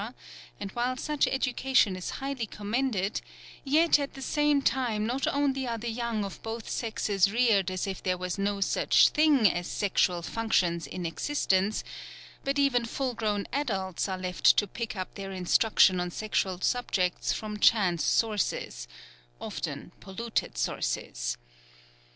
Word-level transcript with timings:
and 0.59 0.71
while 0.71 0.97
such 0.97 1.27
education 1.27 1.95
is 1.95 2.09
highly 2.17 2.47
commended, 2.47 3.21
yet 3.63 3.99
at 3.99 4.15
the 4.15 4.21
same 4.23 4.59
time 4.59 5.05
not 5.05 5.27
only 5.27 5.67
are 5.67 5.77
the 5.77 5.91
young 5.91 6.25
of 6.25 6.41
both 6.41 6.67
sexes 6.67 7.31
reared 7.31 7.69
as 7.69 7.85
if 7.85 8.01
there 8.01 8.17
was 8.17 8.39
no 8.39 8.59
such 8.59 9.09
thing 9.09 9.47
as 9.47 9.67
sexual 9.67 10.23
functions 10.23 10.87
in 10.87 11.05
existence, 11.05 11.83
but 12.43 12.57
even 12.57 12.83
full 12.83 13.13
grown 13.13 13.45
adults 13.53 14.09
are 14.09 14.17
left 14.17 14.57
to 14.57 14.65
pick 14.65 14.95
up 14.95 15.13
their 15.13 15.31
instruction 15.31 15.99
on 15.99 16.09
sexual 16.09 16.59
subjects 16.59 17.31
from 17.31 17.59
chance 17.59 18.03
sources 18.03 18.87
often 19.39 19.91
polluted 19.99 20.57
sources. 20.57 21.37